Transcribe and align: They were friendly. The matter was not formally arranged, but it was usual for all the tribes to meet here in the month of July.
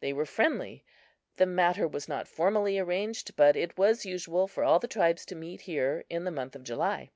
They 0.00 0.14
were 0.14 0.24
friendly. 0.24 0.86
The 1.36 1.44
matter 1.44 1.86
was 1.86 2.08
not 2.08 2.26
formally 2.26 2.78
arranged, 2.78 3.36
but 3.36 3.56
it 3.56 3.76
was 3.76 4.06
usual 4.06 4.48
for 4.48 4.64
all 4.64 4.78
the 4.78 4.88
tribes 4.88 5.26
to 5.26 5.34
meet 5.34 5.60
here 5.60 6.06
in 6.08 6.24
the 6.24 6.30
month 6.30 6.56
of 6.56 6.64
July. 6.64 7.10